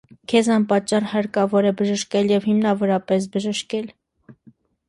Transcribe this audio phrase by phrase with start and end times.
[0.31, 3.93] քեզ անպատճառ հարկավոր է բժշկել և հիմնավորապես բժշկել: